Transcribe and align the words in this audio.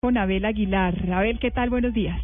con 0.00 0.16
Abel 0.16 0.44
Aguilar. 0.44 0.94
Abel, 1.12 1.38
¿qué 1.40 1.50
tal? 1.50 1.70
Buenos 1.70 1.92
días. 1.92 2.20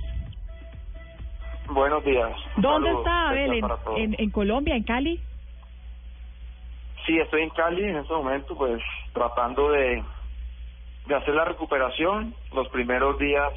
Buenos 1.69 2.05
días. 2.05 2.31
¿Dónde 2.57 2.89
Saludos, 2.89 3.07
está 3.07 3.29
Abel? 3.31 3.41
especial 3.41 3.57
¿En, 3.57 3.61
para 3.69 3.77
todos. 3.83 3.99
en, 3.99 4.17
en 4.19 4.31
Colombia, 4.31 4.77
en 4.77 4.83
Cali? 4.85 5.21
Sí, 7.05 7.19
estoy 7.19 7.43
en 7.43 7.51
Cali 7.51 7.83
en 7.83 7.97
este 7.97 8.13
momento, 8.15 8.57
pues 8.57 8.81
tratando 9.13 9.73
de, 9.73 10.03
de 11.09 11.15
hacer 11.17 11.35
la 11.35 11.45
recuperación. 11.47 12.35
Los 12.55 12.69
primeros 12.69 13.19
días 13.19 13.53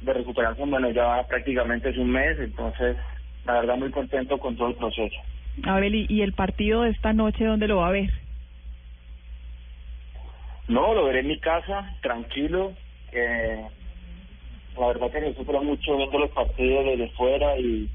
de 0.00 0.14
recuperación, 0.14 0.70
bueno, 0.70 0.90
ya 0.90 1.22
prácticamente 1.28 1.90
es 1.90 1.98
un 1.98 2.10
mes, 2.10 2.38
entonces 2.38 2.96
la 3.44 3.60
verdad 3.60 3.76
muy 3.76 3.90
contento 3.90 4.38
con 4.38 4.56
todo 4.56 4.68
el 4.68 4.76
proceso. 4.76 5.16
Abel, 5.64 5.94
¿y, 5.94 6.06
y 6.08 6.22
el 6.22 6.32
partido 6.32 6.82
de 6.82 6.90
esta 6.90 7.12
noche 7.12 7.44
dónde 7.44 7.68
lo 7.68 7.76
va 7.78 7.88
a 7.88 7.92
ver? 7.92 8.10
No, 10.70 10.94
lo 10.94 11.06
veré 11.06 11.20
en 11.20 11.26
mi 11.26 11.38
casa, 11.40 11.96
tranquilo. 12.00 12.72
Eh, 13.10 13.66
la 14.78 14.86
verdad 14.86 15.10
que 15.10 15.20
me 15.20 15.34
sufro 15.34 15.64
mucho 15.64 15.96
viendo 15.96 16.20
los 16.20 16.30
partidos 16.30 16.84
desde 16.84 17.10
fuera 17.10 17.58
y, 17.58 17.90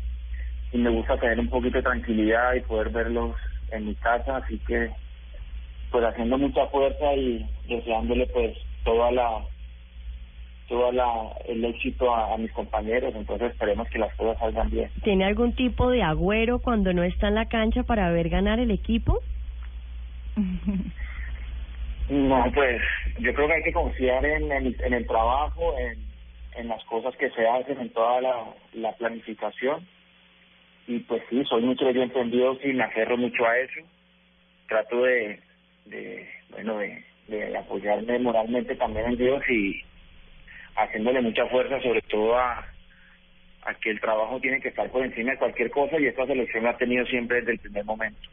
y 0.74 0.78
me 0.78 0.90
gusta 0.90 1.18
tener 1.18 1.40
un 1.40 1.48
poquito 1.48 1.78
de 1.78 1.84
tranquilidad 1.84 2.54
y 2.54 2.60
poder 2.62 2.90
verlos 2.90 3.38
en 3.72 3.86
mi 3.86 3.96
casa, 3.96 4.38
así 4.38 4.60
que 4.68 4.92
pues 5.90 6.04
haciendo 6.04 6.38
mucha 6.38 6.68
fuerza 6.68 7.14
y 7.14 7.50
deseándole 7.70 8.28
pues 8.28 8.58
toda 8.84 9.10
la 9.10 9.46
toda 10.68 10.92
la 10.92 11.32
el 11.48 11.64
éxito 11.64 12.14
a, 12.14 12.34
a 12.34 12.38
mis 12.38 12.52
compañeros, 12.52 13.16
entonces 13.16 13.52
esperemos 13.52 13.88
que 13.88 14.00
las 14.00 14.14
cosas 14.16 14.38
salgan 14.38 14.70
bien. 14.70 14.92
¿Tiene 15.02 15.24
algún 15.24 15.54
tipo 15.54 15.90
de 15.92 16.04
agüero 16.04 16.60
cuando 16.60 16.92
no 16.92 17.04
está 17.04 17.30
en 17.30 17.36
la 17.36 17.46
cancha 17.46 17.84
para 17.84 18.12
ver 18.12 18.28
ganar 18.28 18.60
el 18.60 18.72
equipo? 18.72 19.22
No, 22.10 22.52
pues 22.54 22.82
yo 23.20 23.34
creo 23.34 23.48
que 23.48 23.54
hay 23.54 23.64
que 23.64 23.74
confiar 23.74 24.26
en, 24.26 24.52
el 24.52 25.08
trabajo, 25.08 25.76
en, 25.80 26.68
las 26.68 26.84
cosas 26.86 27.16
que 27.18 27.30
se 27.32 27.48
hacen, 27.48 27.80
en 27.80 27.90
toda 27.90 28.22
la, 28.22 28.46
la 28.74 28.92
planificación. 28.94 29.86
Y 30.88 31.00
pues 31.00 31.24
sí, 31.30 31.44
soy 31.46 31.76
creyente 31.76 32.20
en 32.20 32.32
Dios 32.32 32.60
y 32.64 32.74
me 32.74 32.84
aferro 32.84 33.18
mucho 33.18 33.46
a 33.46 33.58
eso. 33.58 33.82
Trato 34.68 35.02
de, 35.02 35.40
de 35.86 36.30
bueno, 36.52 36.78
de, 36.78 37.04
de 37.28 37.58
apoyarme 37.58 38.20
moralmente 38.20 38.76
también 38.76 39.08
en 39.08 39.18
Dios 39.18 39.44
y 39.50 39.82
haciéndole 40.76 41.22
mucha 41.22 41.48
fuerza, 41.48 41.82
sobre 41.82 42.02
todo 42.04 42.38
a, 42.38 42.66
a 43.64 43.74
que 43.76 43.90
el 43.90 44.00
trabajo 44.00 44.40
tiene 44.40 44.62
que 44.62 44.70
estar 44.70 44.90
por 44.92 45.04
encima 45.04 45.32
de 45.32 45.40
cualquier 45.40 45.72
cosa 45.72 46.00
y 46.00 46.06
esta 46.06 46.26
selección 46.26 46.64
lo 46.64 46.70
ha 46.70 46.78
tenido 46.78 47.06
siempre 47.06 47.40
desde 47.40 47.54
el 47.54 47.60
primer 47.60 47.86
momento. 47.86 48.30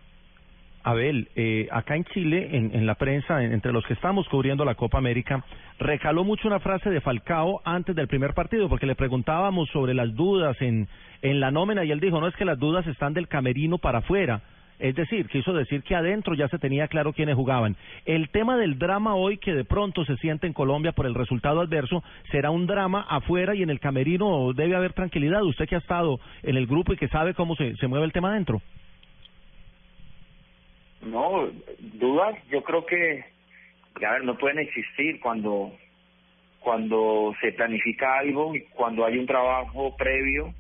Abel, 0.85 1.29
eh, 1.37 1.69
acá 1.71 1.97
en 1.97 2.05
Chile, 2.05 2.49
en, 2.53 2.75
en 2.75 2.87
la 2.87 2.95
prensa, 2.97 3.43
en- 3.45 3.53
entre 3.53 3.73
los 3.73 3.85
que 3.87 3.95
estamos 3.95 4.29
cubriendo 4.29 4.65
la 4.65 4.75
Copa 4.75 4.99
América, 4.99 5.45
recaló 5.79 6.25
mucho 6.25 6.49
una 6.49 6.61
frase 6.61 6.91
de 6.91 7.01
Falcao 7.01 7.61
antes 7.65 7.95
del 7.97 8.09
primer 8.09 8.35
partido, 8.35 8.69
porque 8.69 8.87
le 8.87 8.95
preguntábamos 8.95 9.69
sobre 9.71 9.95
las 9.95 10.15
dudas 10.15 10.57
en, 10.61 10.89
en 11.23 11.41
la 11.41 11.51
nómina 11.51 11.85
y 11.85 11.91
él 11.93 12.01
dijo, 12.01 12.21
no 12.21 12.29
es 12.29 12.37
que 12.37 12.45
las 12.45 12.59
dudas 12.59 12.87
están 12.87 13.15
del 13.15 13.29
camerino 13.29 13.79
para 13.79 13.99
afuera. 13.99 14.43
Es 14.79 14.97
decir, 14.97 15.29
quiso 15.29 15.53
decir 15.53 15.85
que 15.85 15.95
adentro 15.95 16.35
ya 16.35 16.49
se 16.49 16.59
tenía 16.59 16.89
claro 16.89 17.13
quiénes 17.13 17.37
jugaban. 17.37 17.77
El 18.05 18.31
tema 18.31 18.57
del 18.57 18.79
drama 18.81 19.15
hoy 19.15 19.39
que 19.39 19.55
de 19.55 19.65
pronto 19.65 20.05
se 20.05 20.17
siente 20.17 20.49
en 20.49 20.53
Colombia 20.53 20.91
por 20.91 21.07
el 21.07 21.15
resultado 21.15 21.61
adverso, 21.61 22.03
será 22.33 22.51
un 22.51 22.67
drama 22.67 23.07
afuera 23.09 23.55
y 23.55 23.63
en 23.63 23.71
el 23.71 23.79
camerino 23.79 24.53
debe 24.55 24.75
haber 24.75 24.93
tranquilidad. 24.93 25.45
Usted 25.45 25.69
que 25.69 25.77
ha 25.77 25.79
estado 25.79 26.19
en 26.43 26.57
el 26.57 26.67
grupo 26.67 26.93
y 26.93 26.97
que 26.97 27.07
sabe 27.07 27.33
cómo 27.35 27.55
se, 27.55 27.77
se 27.77 27.87
mueve 27.87 28.07
el 28.07 28.13
tema 28.13 28.31
adentro. 28.33 28.61
No, 31.13 31.47
dudas, 31.79 32.39
yo 32.49 32.65
creo 32.65 32.87
que, 32.87 33.23
a 34.03 34.13
ver, 34.13 34.25
no 34.25 34.39
pueden 34.39 34.61
existir 34.61 35.21
cuando, 35.21 35.71
cuando 36.61 37.35
se 37.39 37.53
planifica 37.53 38.19
algo 38.19 38.57
y 38.57 38.63
cuando 38.73 39.05
hay 39.05 39.19
un 39.19 39.27
trabajo 39.27 39.95
previo. 39.95 40.55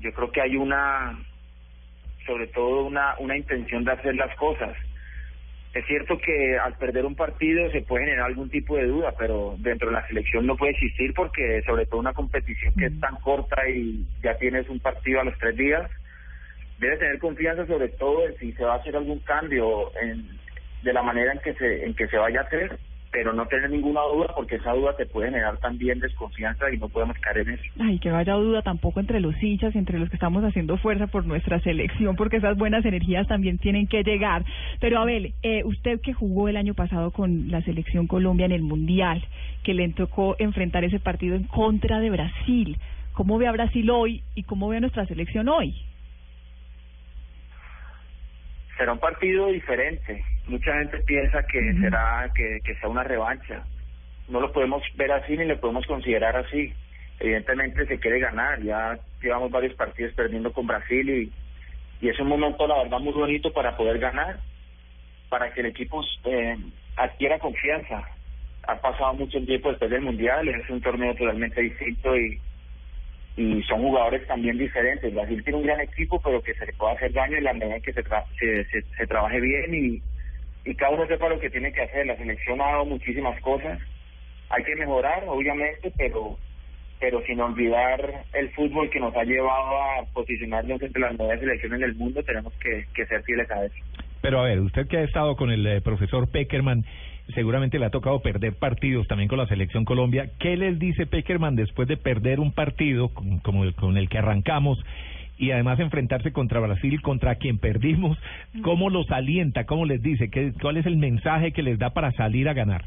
Yo 0.00 0.12
creo 0.12 0.30
que 0.30 0.42
hay 0.42 0.54
una, 0.54 1.18
sobre 2.26 2.48
todo 2.48 2.84
una, 2.84 3.14
una 3.20 3.38
intención 3.38 3.84
de 3.84 3.92
hacer 3.92 4.16
las 4.16 4.36
cosas. 4.36 4.76
Es 5.72 5.86
cierto 5.86 6.18
que 6.18 6.58
al 6.58 6.76
perder 6.76 7.06
un 7.06 7.14
partido 7.14 7.70
se 7.70 7.80
puede 7.80 8.04
generar 8.04 8.26
algún 8.26 8.50
tipo 8.50 8.76
de 8.76 8.86
duda, 8.86 9.14
pero 9.18 9.54
dentro 9.60 9.88
de 9.88 9.94
la 9.94 10.06
selección 10.08 10.44
no 10.44 10.58
puede 10.58 10.72
existir 10.72 11.14
porque 11.14 11.62
sobre 11.64 11.86
todo 11.86 12.00
una 12.00 12.12
competición 12.12 12.74
que 12.74 12.86
es 12.86 13.00
tan 13.00 13.16
corta 13.16 13.66
y 13.66 14.04
ya 14.22 14.36
tienes 14.36 14.68
un 14.68 14.78
partido 14.78 15.22
a 15.22 15.24
los 15.24 15.38
tres 15.38 15.56
días, 15.56 15.90
debe 16.78 16.96
tener 16.96 17.18
confianza 17.18 17.66
sobre 17.66 17.88
todo 17.88 18.26
en 18.26 18.36
si 18.38 18.52
se 18.52 18.64
va 18.64 18.74
a 18.74 18.78
hacer 18.78 18.96
algún 18.96 19.18
cambio 19.20 19.92
en, 20.00 20.26
de 20.82 20.92
la 20.92 21.02
manera 21.02 21.32
en 21.32 21.40
que 21.40 21.54
se 21.54 21.84
en 21.84 21.94
que 21.94 22.08
se 22.08 22.18
vaya 22.18 22.40
a 22.40 22.44
hacer 22.44 22.78
pero 23.10 23.32
no 23.32 23.46
tener 23.46 23.70
ninguna 23.70 24.02
duda 24.02 24.34
porque 24.34 24.56
esa 24.56 24.72
duda 24.72 24.94
te 24.96 25.06
puede 25.06 25.28
generar 25.28 25.56
también 25.58 25.98
desconfianza 25.98 26.70
y 26.70 26.78
no 26.78 26.88
podemos 26.88 27.16
caer 27.18 27.38
en 27.38 27.54
eso 27.54 27.64
Ay, 27.80 27.98
que 27.98 28.10
vaya 28.10 28.34
duda 28.34 28.62
tampoco 28.62 29.00
entre 29.00 29.20
los 29.20 29.40
hinchas 29.42 29.74
y 29.74 29.78
entre 29.78 29.98
los 29.98 30.10
que 30.10 30.16
estamos 30.16 30.44
haciendo 30.44 30.76
fuerza 30.76 31.06
por 31.06 31.24
nuestra 31.26 31.60
selección, 31.60 32.16
porque 32.16 32.36
esas 32.36 32.56
buenas 32.56 32.84
energías 32.84 33.26
también 33.26 33.58
tienen 33.58 33.86
que 33.86 34.02
llegar. 34.02 34.44
Pero 34.80 35.00
Abel, 35.00 35.34
eh, 35.42 35.62
usted 35.64 36.00
que 36.00 36.12
jugó 36.12 36.48
el 36.48 36.56
año 36.56 36.74
pasado 36.74 37.10
con 37.10 37.50
la 37.50 37.62
selección 37.62 38.06
Colombia 38.06 38.46
en 38.46 38.52
el 38.52 38.62
Mundial, 38.62 39.24
que 39.62 39.74
le 39.74 39.88
tocó 39.90 40.36
enfrentar 40.38 40.84
ese 40.84 41.00
partido 41.00 41.34
en 41.34 41.44
contra 41.44 42.00
de 42.00 42.10
Brasil, 42.10 42.78
¿cómo 43.12 43.38
ve 43.38 43.46
a 43.46 43.52
Brasil 43.52 43.88
hoy 43.90 44.22
y 44.34 44.42
cómo 44.42 44.68
ve 44.68 44.78
a 44.78 44.80
nuestra 44.80 45.06
selección 45.06 45.48
hoy? 45.48 45.74
Será 48.78 48.92
un 48.92 48.98
partido 48.98 49.48
diferente. 49.48 50.24
Mucha 50.46 50.72
gente 50.72 50.98
piensa 51.00 51.42
que 51.42 51.74
será 51.74 52.30
que, 52.34 52.60
que 52.64 52.74
sea 52.76 52.88
una 52.88 53.04
revancha. 53.04 53.64
No 54.28 54.40
lo 54.40 54.52
podemos 54.52 54.82
ver 54.96 55.12
así 55.12 55.36
ni 55.36 55.44
lo 55.44 55.60
podemos 55.60 55.86
considerar 55.86 56.36
así. 56.36 56.72
Evidentemente 57.20 57.86
se 57.86 57.98
quiere 57.98 58.20
ganar. 58.20 58.62
Ya 58.62 58.98
llevamos 59.20 59.50
varios 59.50 59.74
partidos 59.74 60.14
perdiendo 60.14 60.52
con 60.52 60.66
Brasil 60.66 61.10
y 61.10 61.32
y 62.00 62.08
es 62.08 62.18
un 62.20 62.28
momento 62.28 62.66
la 62.66 62.82
verdad 62.82 63.00
muy 63.00 63.12
bonito 63.12 63.52
para 63.52 63.76
poder 63.76 63.98
ganar 63.98 64.38
para 65.28 65.52
que 65.52 65.60
el 65.60 65.66
equipo 65.66 66.02
eh, 66.24 66.56
adquiera 66.96 67.38
confianza. 67.38 68.02
Ha 68.66 68.80
pasado 68.80 69.14
mucho 69.14 69.40
tiempo 69.44 69.70
después 69.70 69.90
del 69.90 70.02
Mundial, 70.02 70.48
es 70.48 70.68
un 70.70 70.80
torneo 70.80 71.14
totalmente 71.14 71.60
distinto 71.60 72.16
y, 72.16 72.40
y 73.38 73.62
son 73.62 73.82
jugadores 73.82 74.26
también 74.26 74.58
diferentes. 74.58 75.14
Brasil 75.14 75.44
tiene 75.44 75.58
un 75.60 75.64
gran 75.66 75.80
equipo, 75.80 76.20
pero 76.20 76.42
que 76.42 76.54
se 76.54 76.66
le 76.66 76.72
puede 76.72 76.94
hacer 76.96 77.12
daño 77.12 77.36
en 77.36 77.44
la 77.44 77.52
medida 77.52 77.76
en 77.76 77.82
que 77.82 77.92
se, 77.92 78.04
tra- 78.04 78.24
se, 78.36 78.64
se, 78.64 79.06
trabaje 79.06 79.40
bien 79.40 79.72
y, 79.72 80.02
y 80.68 80.74
cada 80.74 80.90
uno 80.90 81.06
sepa 81.06 81.28
lo 81.28 81.38
que 81.38 81.48
tiene 81.48 81.72
que 81.72 81.82
hacer. 81.82 82.04
La 82.04 82.16
selección 82.16 82.60
ha 82.60 82.72
dado 82.72 82.84
muchísimas 82.84 83.40
cosas. 83.40 83.78
Hay 84.50 84.64
que 84.64 84.74
mejorar, 84.74 85.22
obviamente, 85.28 85.92
pero 85.96 86.36
pero 87.00 87.22
sin 87.26 87.40
olvidar 87.40 88.24
el 88.32 88.50
fútbol 88.54 88.90
que 88.90 88.98
nos 88.98 89.14
ha 89.14 89.22
llevado 89.22 89.82
a 89.82 90.04
posicionarnos 90.12 90.82
entre 90.82 91.00
las 91.00 91.16
nueve 91.16 91.38
selecciones 91.38 91.78
del 91.78 91.94
mundo, 91.94 92.24
tenemos 92.24 92.52
que, 92.54 92.86
que 92.92 93.06
ser 93.06 93.22
fieles 93.22 93.48
a 93.52 93.66
eso. 93.66 93.76
Pero 94.20 94.40
a 94.40 94.46
ver, 94.46 94.58
usted 94.58 94.88
que 94.88 94.96
ha 94.96 95.04
estado 95.04 95.36
con 95.36 95.52
el 95.52 95.64
eh, 95.64 95.80
profesor 95.80 96.28
Peckerman, 96.28 96.84
seguramente 97.34 97.78
le 97.78 97.86
ha 97.86 97.90
tocado 97.90 98.20
perder 98.20 98.54
partidos 98.58 99.06
también 99.06 99.28
con 99.28 99.38
la 99.38 99.46
selección 99.46 99.84
Colombia. 99.84 100.30
¿Qué 100.38 100.56
les 100.56 100.78
dice 100.78 101.06
Peckerman 101.06 101.56
después 101.56 101.86
de 101.88 101.96
perder 101.96 102.40
un 102.40 102.52
partido 102.52 103.08
con- 103.10 103.38
como 103.40 103.64
el, 103.64 103.74
con 103.74 103.96
el 103.96 104.08
que 104.08 104.18
arrancamos 104.18 104.78
y 105.38 105.50
además 105.52 105.78
enfrentarse 105.78 106.32
contra 106.32 106.60
Brasil, 106.60 107.00
contra 107.02 107.36
quien 107.36 107.58
perdimos? 107.58 108.18
¿Cómo 108.62 108.90
los 108.90 109.10
alienta? 109.10 109.64
¿Cómo 109.66 109.84
les 109.84 110.02
dice? 110.02 110.30
¿Qué, 110.30 110.52
¿Cuál 110.60 110.78
es 110.78 110.86
el 110.86 110.96
mensaje 110.96 111.52
que 111.52 111.62
les 111.62 111.78
da 111.78 111.90
para 111.90 112.12
salir 112.12 112.48
a 112.48 112.54
ganar? 112.54 112.84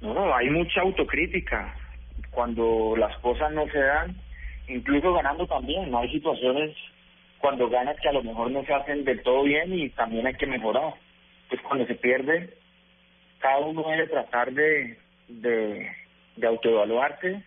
No, 0.00 0.34
hay 0.34 0.50
mucha 0.50 0.82
autocrítica 0.82 1.74
cuando 2.30 2.94
las 2.98 3.16
cosas 3.18 3.52
no 3.52 3.64
se 3.68 3.78
dan, 3.78 4.14
incluso 4.68 5.14
ganando 5.14 5.46
también. 5.46 5.90
No 5.90 5.98
hay 6.00 6.10
situaciones 6.10 6.76
cuando 7.38 7.68
ganas 7.70 7.96
que 8.00 8.08
a 8.08 8.12
lo 8.12 8.22
mejor 8.22 8.50
no 8.50 8.64
se 8.64 8.74
hacen 8.74 9.04
del 9.04 9.22
todo 9.22 9.44
bien 9.44 9.72
y 9.72 9.88
también 9.90 10.26
hay 10.26 10.34
que 10.34 10.46
mejorar. 10.46 10.94
Pues 11.54 11.66
cuando 11.68 11.86
se 11.86 11.94
pierde, 11.94 12.50
cada 13.38 13.58
uno 13.58 13.88
debe 13.88 14.08
tratar 14.08 14.52
de, 14.52 14.98
de, 15.28 15.88
autoevaluarse 16.44 17.44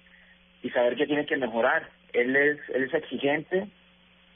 y 0.63 0.69
saber 0.69 0.95
que 0.95 1.07
tiene 1.07 1.25
que 1.25 1.35
mejorar. 1.35 1.89
Él 2.13 2.33
es, 2.33 2.57
él 2.69 2.85
es 2.85 2.93
exigente 2.93 3.67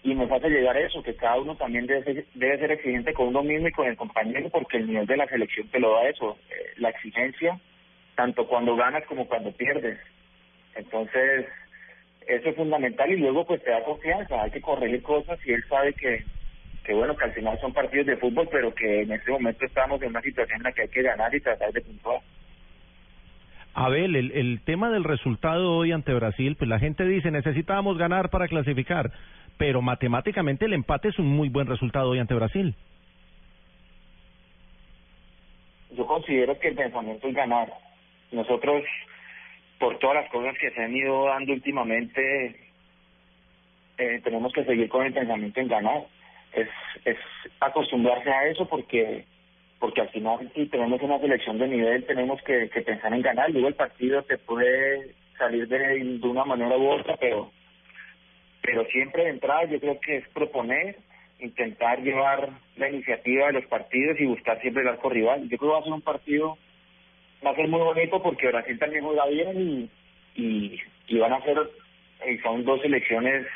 y 0.03 0.13
nos 0.13 0.29
hace 0.29 0.49
llegar 0.49 0.75
eso, 0.75 1.01
que 1.01 1.15
cada 1.15 1.39
uno 1.39 1.55
también 1.55 1.87
debe 1.87 2.03
ser, 2.03 2.25
debe 2.33 2.59
ser 2.59 2.71
exigente 2.73 3.13
con 3.13 3.27
uno 3.27 3.43
mismo 3.43 3.69
y 3.69 3.71
con 3.71 3.87
el 3.87 3.95
compañero, 3.95 4.49
porque 4.49 4.75
el 4.75 4.87
nivel 4.87 5.07
de 5.07 5.15
la 5.15 5.27
selección 5.27 5.69
te 5.69 5.79
lo 5.79 5.93
da 5.93 6.09
eso, 6.09 6.37
eh, 6.49 6.73
la 6.75 6.89
exigencia, 6.89 7.57
tanto 8.15 8.47
cuando 8.47 8.75
ganas 8.75 9.05
como 9.05 9.25
cuando 9.25 9.53
pierdes. 9.53 9.99
Entonces, 10.75 11.45
eso 12.27 12.49
es 12.49 12.55
fundamental 12.57 13.09
y 13.09 13.15
luego 13.15 13.45
pues 13.45 13.63
te 13.63 13.71
da 13.71 13.81
confianza, 13.85 14.43
hay 14.43 14.51
que 14.51 14.59
corregir 14.59 15.01
cosas 15.01 15.39
y 15.45 15.53
él 15.53 15.63
sabe 15.69 15.93
que, 15.93 16.25
que 16.91 16.97
bueno, 16.97 17.15
que 17.15 17.23
al 17.23 17.31
final 17.31 17.57
son 17.61 17.71
partidos 17.71 18.05
de 18.05 18.17
fútbol, 18.17 18.49
pero 18.51 18.75
que 18.75 19.03
en 19.03 19.13
este 19.13 19.31
momento 19.31 19.65
estamos 19.65 20.01
en 20.01 20.09
una 20.09 20.21
situación 20.21 20.57
en 20.57 20.63
la 20.63 20.71
que 20.73 20.81
hay 20.81 20.87
que 20.89 21.01
ganar 21.01 21.33
y 21.33 21.39
tratar 21.39 21.71
de 21.71 21.79
puntuar. 21.79 22.19
Abel, 23.73 24.17
el, 24.17 24.31
el 24.33 24.59
tema 24.65 24.89
del 24.89 25.05
resultado 25.05 25.71
hoy 25.71 25.93
ante 25.93 26.13
Brasil, 26.13 26.57
pues 26.57 26.69
la 26.69 26.79
gente 26.79 27.05
dice 27.05 27.31
necesitábamos 27.31 27.97
ganar 27.97 28.29
para 28.29 28.49
clasificar, 28.49 29.09
pero 29.57 29.81
matemáticamente 29.81 30.65
el 30.65 30.73
empate 30.73 31.07
es 31.07 31.17
un 31.17 31.27
muy 31.27 31.47
buen 31.47 31.67
resultado 31.67 32.09
hoy 32.09 32.19
ante 32.19 32.33
Brasil. 32.33 32.75
Yo 35.91 36.05
considero 36.05 36.59
que 36.59 36.67
el 36.67 36.75
pensamiento 36.75 37.25
es 37.25 37.33
ganar, 37.33 37.71
nosotros, 38.33 38.83
por 39.79 39.97
todas 39.99 40.17
las 40.17 40.29
cosas 40.29 40.57
que 40.59 40.71
se 40.71 40.83
han 40.83 40.93
ido 40.93 41.27
dando 41.27 41.53
últimamente, 41.53 42.59
eh, 43.97 44.19
tenemos 44.25 44.51
que 44.51 44.65
seguir 44.65 44.89
con 44.89 45.05
el 45.05 45.13
pensamiento 45.13 45.57
en 45.61 45.67
ganar. 45.69 46.01
Es, 46.53 46.67
es 47.05 47.17
acostumbrarse 47.59 48.29
a 48.29 48.47
eso 48.47 48.67
porque 48.67 49.25
porque 49.79 50.01
al 50.01 50.09
final 50.09 50.51
si 50.53 50.67
tenemos 50.67 51.01
una 51.01 51.19
selección 51.19 51.57
de 51.57 51.67
nivel 51.67 52.05
tenemos 52.05 52.41
que, 52.43 52.67
pensar 52.85 53.13
en 53.13 53.21
ganar. 53.21 53.49
Luego 53.49 53.67
el 53.67 53.73
partido 53.73 54.21
te 54.23 54.37
puede 54.37 55.15
salir 55.37 55.67
de, 55.67 55.77
de 56.19 56.27
una 56.27 56.45
manera 56.45 56.77
u 56.77 56.87
otra, 56.89 57.17
pero 57.17 57.51
pero 58.61 58.85
siempre 58.85 59.23
de 59.23 59.31
entrada 59.31 59.65
yo 59.65 59.79
creo 59.79 59.99
que 59.99 60.17
es 60.17 60.27
proponer, 60.29 60.97
intentar 61.39 62.01
llevar 62.01 62.49
la 62.77 62.89
iniciativa 62.89 63.47
de 63.47 63.53
los 63.53 63.65
partidos 63.65 64.19
y 64.19 64.25
buscar 64.25 64.61
siempre 64.61 64.83
el 64.83 64.89
arco 64.89 65.09
rival. 65.09 65.49
Yo 65.49 65.57
creo 65.57 65.71
que 65.71 65.73
va 65.73 65.79
a 65.79 65.83
ser 65.83 65.93
un 65.93 66.01
partido, 66.01 66.57
va 67.45 67.51
a 67.51 67.55
ser 67.55 67.67
muy 67.67 67.81
bonito 67.81 68.21
porque 68.21 68.47
Brasil 68.47 68.77
también 68.77 69.03
juega 69.03 69.25
bien 69.25 69.89
y, 70.35 70.41
y, 70.41 70.79
y 71.07 71.17
van 71.17 71.33
a 71.33 71.41
ser, 71.41 71.57
y 72.29 72.37
son 72.39 72.63
dos 72.63 72.81
selecciones 72.81 73.47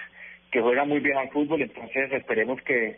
que 0.55 0.61
juegan 0.61 0.87
muy 0.87 1.01
bien 1.01 1.17
al 1.17 1.29
fútbol, 1.31 1.61
entonces 1.61 2.13
esperemos 2.13 2.61
que 2.61 2.97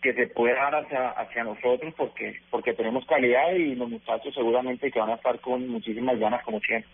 que 0.00 0.14
se 0.14 0.26
pueda 0.28 0.54
dar 0.54 0.74
hacia, 0.74 1.10
hacia 1.10 1.44
nosotros 1.44 1.92
porque 1.98 2.40
porque 2.50 2.72
tenemos 2.72 3.04
calidad 3.04 3.52
y 3.52 3.74
los 3.74 3.90
muchachos 3.90 4.32
seguramente 4.34 4.90
que 4.90 4.98
van 4.98 5.10
a 5.10 5.16
estar 5.16 5.38
con 5.40 5.68
muchísimas 5.68 6.18
ganas 6.18 6.42
como 6.44 6.60
siempre. 6.60 6.90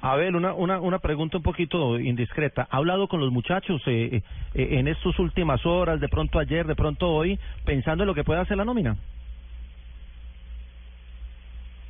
Abel, 0.00 0.34
una, 0.34 0.54
una, 0.54 0.80
una 0.80 0.98
pregunta 0.98 1.36
un 1.36 1.44
poquito 1.44 2.00
indiscreta. 2.00 2.66
¿Ha 2.68 2.78
hablado 2.78 3.06
con 3.06 3.20
los 3.20 3.30
muchachos 3.30 3.80
eh, 3.86 4.22
eh, 4.54 4.68
en 4.72 4.88
estas 4.88 5.16
últimas 5.20 5.64
horas, 5.64 6.00
de 6.00 6.08
pronto 6.08 6.40
ayer, 6.40 6.66
de 6.66 6.74
pronto 6.74 7.10
hoy, 7.10 7.38
pensando 7.64 8.02
en 8.02 8.08
lo 8.08 8.14
que 8.14 8.24
puede 8.24 8.40
hacer 8.40 8.56
la 8.56 8.64
nómina? 8.64 8.96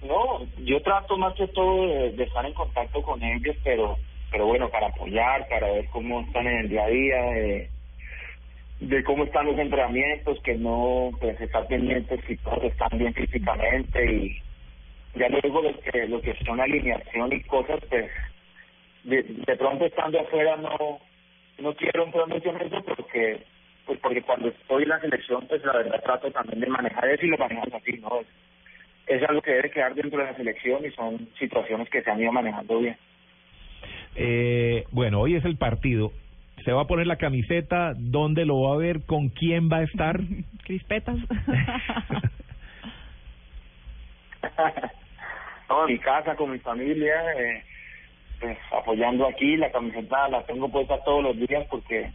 No, 0.07 0.45
yo 0.65 0.83
trato 0.83 1.17
más 1.17 1.33
que 1.35 1.47
todo 1.49 1.87
de, 1.87 2.11
de 2.13 2.25
estar 2.25 2.45
en 2.45 2.53
contacto 2.53 3.01
con 3.01 3.23
ellos, 3.23 3.57
pero 3.65 3.97
pero 4.31 4.47
bueno, 4.47 4.69
para 4.71 4.89
apoyar, 4.89 5.49
para 5.49 5.71
ver 5.71 5.87
cómo 5.89 6.21
están 6.21 6.47
en 6.47 6.59
el 6.59 6.69
día 6.69 6.85
a 6.85 6.89
día, 6.89 7.23
de, 8.81 9.05
cómo 9.05 9.25
están 9.25 9.47
los 9.47 9.59
entrenamientos, 9.59 10.41
que 10.43 10.55
no 10.55 11.11
pues 11.21 11.41
estar 11.41 11.67
pendientes 11.67 12.21
si 12.27 12.37
todos 12.39 12.63
están 12.65 12.99
bien 12.99 13.13
físicamente 13.13 14.13
y 14.13 14.41
ya 15.15 15.29
luego 15.29 15.63
lo 15.63 15.81
que 15.81 16.07
lo 16.07 16.23
que 16.23 16.35
son 16.45 16.61
alineación 16.61 17.33
y 17.33 17.41
cosas 17.43 17.81
pues 17.89 18.11
de, 19.05 19.57
pronto 19.57 19.85
estando 19.87 20.21
afuera 20.21 20.57
no 20.57 21.01
no 21.59 21.75
quiero 21.75 22.05
entrar 22.05 22.29
mucho 22.29 22.51
en 22.51 22.61
eso 22.61 22.83
porque 22.85 23.43
pues 23.87 23.99
porque 23.99 24.23
cuando 24.23 24.49
estoy 24.49 24.85
en 24.85 24.89
la 24.91 25.01
selección 25.01 25.47
pues 25.49 25.65
la 25.65 25.73
verdad 25.73 26.01
trato 26.03 26.31
también 26.31 26.61
de 26.61 26.69
manejar 26.69 27.09
eso 27.09 27.27
y 27.27 27.31
lo 27.31 27.39
manejamos 27.39 27.75
así 27.75 27.99
no 27.99 28.21
es 29.09 29.23
algo 29.29 29.43
que 29.43 29.51
debe 29.51 29.71
quedar 29.71 29.95
dentro 29.95 30.21
de 30.21 30.27
la 30.27 30.37
selección 30.37 30.85
y 30.85 30.91
son 30.93 31.29
situaciones 31.39 31.91
que 31.91 32.03
se 32.03 32.11
han 32.11 32.21
ido 32.21 32.31
manejando 32.31 32.79
bien 32.79 32.97
Eh, 34.17 34.85
bueno, 34.91 35.21
hoy 35.21 35.37
es 35.37 35.45
el 35.45 35.57
partido. 35.57 36.13
¿Se 36.65 36.73
va 36.73 36.83
a 36.83 36.87
poner 36.87 37.07
la 37.07 37.17
camiseta? 37.17 37.95
¿Dónde 37.97 38.45
lo 38.45 38.61
va 38.63 38.75
a 38.75 38.79
ver? 38.79 39.07
¿Con 39.07 39.29
quién 39.31 39.71
va 39.71 39.79
a 39.79 39.85
estar? 39.85 40.21
Crispetas. 40.65 41.17
no, 45.69 45.87
en 45.87 45.95
mi 45.95 45.99
casa 45.99 46.35
con 46.37 46.51
mi 46.51 46.59
familia 46.59 47.15
eh, 47.39 47.63
pues 48.41 48.59
apoyando 48.73 49.27
aquí 49.29 49.57
la 49.57 49.71
camiseta 49.71 50.29
la 50.29 50.45
tengo 50.45 50.71
puesta 50.71 51.03
todos 51.05 51.23
los 51.23 51.37
días 51.37 51.67
porque 51.71 52.11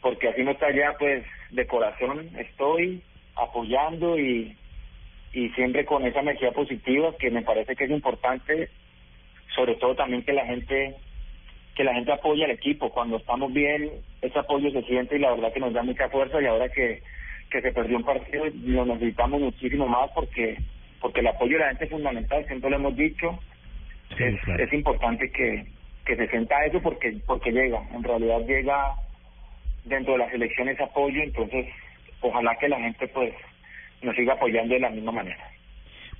porque 0.00 0.28
así 0.28 0.42
no 0.42 0.52
está 0.52 0.66
allá 0.66 0.94
pues 0.98 1.24
de 1.50 1.66
corazón 1.66 2.30
estoy 2.38 3.02
apoyando 3.36 4.18
y 4.18 4.56
y 5.32 5.48
siempre 5.50 5.84
con 5.84 6.04
esa 6.06 6.20
energía 6.20 6.52
positiva 6.52 7.14
que 7.18 7.30
me 7.30 7.42
parece 7.42 7.76
que 7.76 7.84
es 7.84 7.90
importante 7.90 8.70
sobre 9.54 9.74
todo 9.74 9.94
también 9.96 10.22
que 10.22 10.32
la 10.32 10.46
gente 10.46 10.96
que 11.74 11.84
la 11.84 11.94
gente 11.94 12.12
apoye 12.12 12.44
al 12.44 12.50
equipo. 12.50 12.90
Cuando 12.90 13.16
estamos 13.16 13.52
bien 13.52 13.90
ese 14.22 14.38
apoyo 14.38 14.70
se 14.70 14.82
siente 14.82 15.16
y 15.16 15.20
la 15.20 15.30
verdad 15.30 15.52
que 15.52 15.60
nos 15.60 15.72
da 15.72 15.82
mucha 15.82 16.08
fuerza 16.08 16.40
y 16.40 16.46
ahora 16.46 16.68
que 16.68 17.02
que 17.50 17.60
se 17.60 17.72
perdió 17.72 17.96
un 17.96 18.04
partido 18.04 18.44
lo 18.64 18.86
necesitamos 18.86 19.40
muchísimo 19.40 19.86
más 19.88 20.10
porque 20.14 20.56
porque 21.00 21.20
el 21.20 21.26
apoyo 21.26 21.54
de 21.54 21.64
la 21.64 21.68
gente 21.68 21.84
es 21.84 21.90
fundamental 21.90 22.46
siempre 22.46 22.70
lo 22.70 22.76
hemos 22.76 22.96
dicho. 22.96 23.38
Sí, 24.16 24.24
es, 24.24 24.40
claro. 24.42 24.64
es 24.64 24.72
importante 24.72 25.30
que 25.30 25.66
que 26.04 26.16
se 26.16 26.28
sienta 26.28 26.64
eso 26.64 26.80
porque 26.80 27.16
porque 27.26 27.50
llega 27.50 27.82
en 27.94 28.02
realidad 28.02 28.40
llega 28.46 28.94
dentro 29.84 30.12
de 30.14 30.18
las 30.20 30.32
elecciones 30.32 30.80
apoyo 30.80 31.22
entonces 31.22 31.66
ojalá 32.20 32.54
que 32.56 32.68
la 32.68 32.78
gente 32.78 33.08
pues 33.08 33.32
nos 34.02 34.14
siga 34.16 34.34
apoyando 34.34 34.74
de 34.74 34.80
la 34.80 34.90
misma 34.90 35.12
manera 35.12 35.50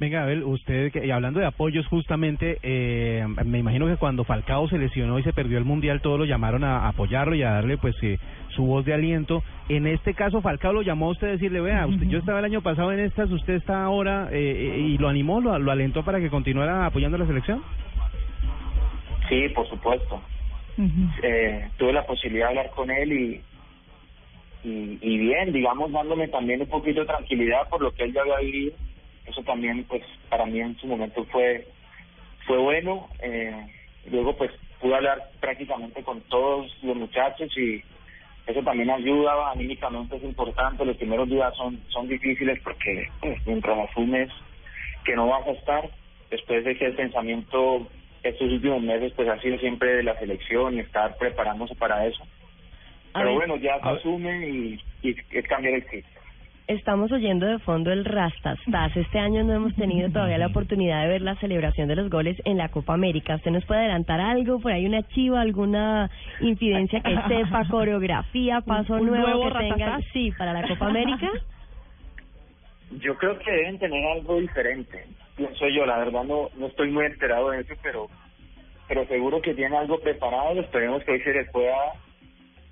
Venga, 0.01 0.23
Abel, 0.23 0.45
usted, 0.45 0.91
que- 0.93 1.07
y 1.07 1.11
hablando 1.11 1.41
de 1.41 1.47
apoyos, 1.47 1.87
justamente, 1.87 2.57
eh, 2.63 3.23
me 3.45 3.59
imagino 3.59 3.87
que 3.87 3.99
cuando 3.99 4.25
Falcao 4.25 4.67
se 4.67 4.79
lesionó 4.79 5.19
y 5.19 5.23
se 5.23 5.35
perdió 5.35 5.59
el 5.59 5.67
Mundial, 5.67 6.01
todos 6.01 6.19
lo 6.19 6.25
llamaron 6.25 6.65
a 6.65 6.89
apoyarlo 6.89 7.35
y 7.35 7.43
a 7.43 7.51
darle, 7.51 7.77
pues, 7.77 7.95
eh, 8.03 8.19
su 8.49 8.65
voz 8.65 8.83
de 8.87 8.95
aliento. 8.95 9.43
En 9.69 9.87
este 9.87 10.15
caso, 10.15 10.41
Falcao 10.41 10.73
lo 10.73 10.81
llamó 10.81 11.09
a 11.09 11.11
usted 11.11 11.27
a 11.29 11.31
decirle, 11.33 11.61
vea, 11.61 11.87
usted, 11.87 12.07
yo 12.07 12.17
estaba 12.19 12.39
el 12.39 12.47
año 12.47 12.63
pasado 12.63 12.93
en 12.93 13.01
estas, 13.01 13.31
usted 13.31 13.53
está 13.57 13.85
ahora, 13.85 14.31
eh, 14.33 14.39
eh, 14.73 14.79
y 14.89 14.97
lo 14.97 15.07
animó, 15.11 15.39
lo, 15.43 15.59
lo 15.59 15.71
alentó 15.71 16.03
para 16.03 16.19
que 16.19 16.31
continuara 16.31 16.87
apoyando 16.87 17.17
a 17.17 17.21
la 17.21 17.27
selección. 17.27 17.63
sí 19.29 19.49
por 19.55 19.69
supuesto 19.69 20.23
eh, 21.23 21.69
tuve 21.77 21.93
la 21.93 22.07
posibilidad 22.07 22.47
de 22.47 22.59
hablar 22.59 22.71
con 22.75 22.91
él 22.91 23.13
y, 23.13 23.41
y 24.65 24.99
y 25.03 25.19
bien 25.19 25.53
digamos 25.53 25.93
dándome 25.93 26.27
también 26.29 26.63
un 26.63 26.67
poquito 26.69 27.01
de 27.01 27.07
tranquilidad 27.07 27.69
por 27.69 27.81
lo 27.83 27.93
que 27.93 28.05
él 28.05 28.13
ya 28.15 28.23
había 28.23 28.39
vivido 28.39 28.75
eso 29.31 29.43
también 29.43 29.85
pues 29.85 30.03
para 30.29 30.47
mí 30.47 30.61
en 30.61 30.77
su 30.79 30.87
momento 30.87 31.25
fue 31.27 31.67
fue 32.47 32.59
bueno 32.59 33.09
eh, 33.23 33.67
luego 34.11 34.37
pues 34.37 34.51
pude 34.81 34.95
hablar 34.95 35.31
prácticamente 35.41 36.03
con 36.03 36.21
todos 36.23 36.71
los 36.83 36.97
muchachos 36.97 37.51
y 37.57 37.83
eso 38.47 38.63
también 38.63 38.91
ayuda 38.91 39.51
anímicamente 39.51 40.17
es 40.17 40.23
importante 40.23 40.85
los 40.85 40.97
primeros 40.97 41.29
días 41.29 41.55
son 41.57 41.81
son 41.89 42.09
difíciles 42.09 42.61
porque 42.63 43.09
pues, 43.21 43.39
mientras 43.47 43.91
asumes 43.91 44.31
que 45.05 45.17
no 45.17 45.29
vas 45.29 45.47
a 45.47 45.53
estar 45.53 45.91
después 46.31 46.65
de 46.65 46.77
que 46.77 46.87
el 46.87 46.95
pensamiento 46.95 47.87
estos 48.23 48.53
últimos 48.53 48.83
meses 48.83 49.13
pues 49.15 49.29
ha 49.29 49.41
sido 49.41 49.59
siempre 49.59 49.97
de 49.97 50.03
la 50.03 50.19
selección 50.19 50.75
y 50.75 50.81
estar 50.81 51.17
preparándose 51.17 51.75
para 51.75 52.07
eso. 52.07 52.23
Pero 53.13 53.35
bueno 53.35 53.57
ya 53.57 53.81
se 53.81 53.89
asume 53.89 54.49
y, 54.49 54.81
y 55.03 55.17
es 55.31 55.47
cambiar 55.49 55.75
el 55.75 55.85
Estamos 56.71 57.11
oyendo 57.11 57.47
de 57.47 57.59
fondo 57.59 57.91
el 57.91 58.05
Rastastas. 58.05 58.97
Este 58.97 59.19
año 59.19 59.43
no 59.43 59.55
hemos 59.55 59.75
tenido 59.75 60.09
todavía 60.09 60.39
la 60.39 60.47
oportunidad 60.47 61.03
de 61.03 61.09
ver 61.09 61.21
la 61.21 61.35
celebración 61.41 61.89
de 61.89 61.97
los 61.97 62.09
goles 62.09 62.41
en 62.45 62.59
la 62.59 62.69
Copa 62.69 62.95
América. 62.95 63.35
¿Usted 63.35 63.51
nos 63.51 63.65
puede 63.65 63.81
adelantar 63.81 64.21
algo? 64.21 64.61
¿Por 64.61 64.71
ahí 64.71 64.87
una 64.87 65.03
chiva, 65.09 65.41
alguna 65.41 66.09
incidencia 66.41 67.01
que 67.01 67.17
sepa, 67.29 67.67
coreografía, 67.69 68.61
paso 68.61 68.95
un 68.95 69.07
nuevo, 69.07 69.27
nuevo 69.27 69.53
que 69.53 69.59
tengan? 69.59 69.81
Rastastas? 69.81 70.13
Sí, 70.13 70.31
para 70.39 70.53
la 70.53 70.69
Copa 70.69 70.87
América. 70.87 71.29
Yo 73.01 73.17
creo 73.17 73.37
que 73.41 73.51
deben 73.51 73.81
tener 73.81 74.07
algo 74.07 74.37
diferente. 74.37 75.07
Pienso 75.37 75.67
yo, 75.71 75.85
la 75.85 75.99
verdad 75.99 76.23
no 76.23 76.51
no 76.57 76.67
estoy 76.67 76.93
muy 76.93 77.05
enterado 77.05 77.51
de 77.51 77.63
eso, 77.63 77.75
pero 77.83 78.07
pero 78.87 79.05
seguro 79.09 79.43
que 79.43 79.55
tienen 79.55 79.77
algo 79.77 79.99
preparado. 79.99 80.61
Esperemos 80.61 81.03
que 81.03 81.11
hoy 81.11 81.21
se 81.23 81.33
les 81.33 81.51
pueda. 81.51 81.95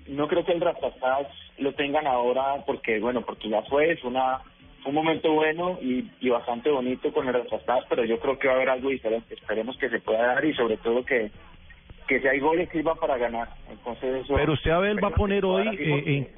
No 0.07 0.29
creo 0.29 0.45
que 0.45 0.53
el 0.53 0.61
Rastastas 0.61 1.27
lo 1.59 1.73
tengan 1.73 2.07
ahora 2.07 2.63
porque, 2.65 2.99
bueno, 2.99 3.21
porque 3.21 3.49
ya 3.49 3.61
fue, 3.63 3.91
es 3.91 4.03
una 4.03 4.39
fue 4.81 4.89
un 4.91 4.95
momento 4.95 5.33
bueno 5.33 5.77
y, 5.81 6.09
y 6.21 6.29
bastante 6.29 6.69
bonito 6.69 7.11
con 7.11 7.27
el 7.27 7.33
Rastastas, 7.33 7.85
pero 7.89 8.05
yo 8.05 8.19
creo 8.19 8.39
que 8.39 8.47
va 8.47 8.53
a 8.53 8.57
haber 8.57 8.69
algo 8.69 8.89
diferente. 8.89 9.33
Esperemos 9.33 9.77
que 9.77 9.89
se 9.89 9.99
pueda 9.99 10.25
dar 10.25 10.45
y 10.45 10.53
sobre 10.53 10.77
todo 10.77 11.03
que 11.03 11.31
que 12.07 12.19
si 12.19 12.27
hay 12.27 12.39
goles 12.39 12.69
sirvan 12.71 12.97
para 12.97 13.17
ganar. 13.17 13.49
Entonces 13.69 14.23
eso. 14.23 14.33
Pero 14.35 14.53
usted, 14.53 14.71
Abel, 14.71 15.03
va 15.03 15.09
a 15.09 15.15
poner 15.15 15.45
hoy, 15.45 15.67
eh, 15.79 16.35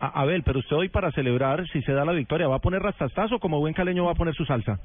A- 0.00 0.22
Abel, 0.22 0.42
pero 0.42 0.60
usted 0.60 0.76
hoy 0.76 0.88
para 0.88 1.10
celebrar, 1.12 1.66
si 1.68 1.82
se 1.82 1.92
da 1.92 2.06
la 2.06 2.12
victoria, 2.12 2.48
¿va 2.48 2.56
a 2.56 2.60
poner 2.60 2.80
rastastazo 2.80 3.36
o 3.36 3.38
como 3.40 3.60
buen 3.60 3.74
caleño 3.74 4.06
va 4.06 4.12
a 4.12 4.14
poner 4.14 4.34
su 4.34 4.46
salsa? 4.46 4.80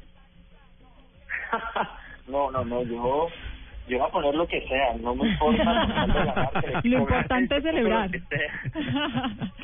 no, 2.28 2.52
no, 2.52 2.66
no, 2.66 2.84
yo, 2.84 3.30
yo 3.88 4.00
voy 4.00 4.08
a 4.08 4.12
poner 4.12 4.36
lo 4.36 4.48
que 4.48 4.62
sea, 4.68 4.96
no 5.00 5.14
me 5.16 5.28
importa. 5.30 5.64
ganar, 5.64 6.50
Lo 6.54 6.80
equipo 6.80 6.98
importante 7.00 7.58
es 7.58 7.64
celebrar. 7.64 8.10
lo. 8.10 8.20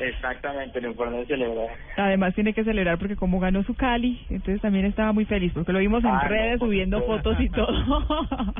Exactamente, 0.00 0.80
lo 0.80 0.88
importante 0.88 1.22
es 1.22 1.28
celebrar. 1.28 1.68
Además 1.96 2.34
tiene 2.34 2.52
que 2.54 2.64
celebrar 2.64 2.98
porque 2.98 3.16
como 3.16 3.40
ganó 3.40 3.62
su 3.64 3.74
Cali, 3.74 4.20
entonces 4.30 4.60
también 4.60 4.86
estaba 4.86 5.12
muy 5.12 5.24
feliz 5.24 5.52
porque 5.54 5.72
lo 5.72 5.78
vimos 5.78 6.04
en 6.04 6.10
Ah, 6.10 6.24
redes 6.28 6.58
subiendo 6.60 7.02
fotos 7.02 7.36
y 7.40 7.48
todo. 7.50 7.68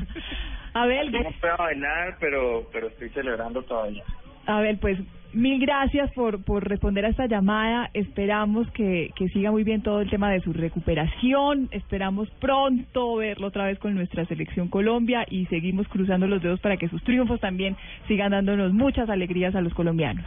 Abel, 0.74 1.10
Yo 1.12 1.22
no 1.22 1.30
puedo 1.40 1.56
bailar, 1.58 2.16
pero, 2.18 2.66
pero 2.72 2.88
estoy 2.88 3.10
celebrando 3.10 3.62
todavía. 3.62 4.02
Abel, 4.46 4.78
pues 4.78 4.98
mil 5.32 5.60
gracias 5.60 6.10
por, 6.12 6.44
por 6.44 6.68
responder 6.68 7.04
a 7.04 7.08
esta 7.08 7.26
llamada. 7.26 7.90
Esperamos 7.94 8.70
que, 8.72 9.10
que 9.16 9.28
siga 9.28 9.50
muy 9.50 9.64
bien 9.64 9.82
todo 9.82 10.00
el 10.00 10.10
tema 10.10 10.30
de 10.30 10.40
su 10.40 10.52
recuperación. 10.52 11.68
Esperamos 11.70 12.30
pronto 12.40 13.16
verlo 13.16 13.48
otra 13.48 13.66
vez 13.66 13.78
con 13.78 13.94
nuestra 13.94 14.24
selección 14.26 14.68
Colombia 14.68 15.24
y 15.28 15.46
seguimos 15.46 15.88
cruzando 15.88 16.26
los 16.26 16.42
dedos 16.42 16.60
para 16.60 16.76
que 16.76 16.88
sus 16.88 17.02
triunfos 17.04 17.40
también 17.40 17.76
sigan 18.08 18.32
dándonos 18.32 18.72
muchas 18.72 19.08
alegrías 19.08 19.54
a 19.54 19.60
los 19.60 19.74
colombianos. 19.74 20.26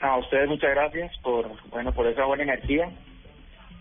A 0.00 0.18
ustedes 0.18 0.48
muchas 0.48 0.70
gracias 0.70 1.16
por, 1.22 1.48
bueno, 1.70 1.92
por 1.92 2.06
esa 2.06 2.24
buena 2.26 2.42
energía 2.42 2.90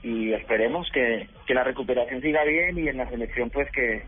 y 0.04 0.32
esperemos 0.34 0.90
que, 0.92 1.28
que 1.46 1.54
la 1.54 1.64
recuperación 1.64 2.22
siga 2.22 2.44
bien 2.44 2.78
y 2.78 2.88
en 2.88 2.98
la 2.98 3.10
selección 3.10 3.50
pues 3.50 3.70
que, 3.72 4.04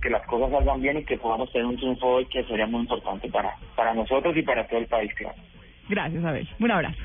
que 0.00 0.10
las 0.10 0.26
cosas 0.26 0.50
salgan 0.50 0.80
bien 0.80 0.98
y 0.98 1.04
que 1.04 1.18
podamos 1.18 1.50
tener 1.52 1.66
un 1.66 1.76
triunfo 1.76 2.06
hoy 2.06 2.26
que 2.26 2.44
sería 2.44 2.66
muy 2.66 2.80
importante 2.80 3.28
para, 3.28 3.56
para 3.76 3.94
nosotros 3.94 4.36
y 4.36 4.42
para 4.42 4.66
todo 4.66 4.80
el 4.80 4.86
país, 4.86 5.12
claro. 5.14 5.36
Gracias, 5.88 6.24
Abel. 6.24 6.48
Un 6.58 6.70
abrazo. 6.70 7.02